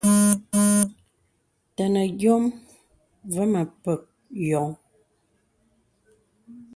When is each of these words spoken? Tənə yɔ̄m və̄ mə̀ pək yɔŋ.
Tənə 1.75 2.01
yɔ̄m 2.21 2.43
və̄ 3.33 3.45
mə̀ 3.51 3.63
pək 3.83 4.01
yɔŋ. 4.47 4.69